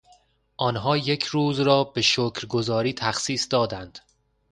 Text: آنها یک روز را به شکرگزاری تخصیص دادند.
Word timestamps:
آنها 0.57 0.97
یک 0.97 1.23
روز 1.23 1.59
را 1.59 1.83
به 1.83 2.01
شکرگزاری 2.01 2.93
تخصیص 2.93 3.47
دادند. 3.49 3.99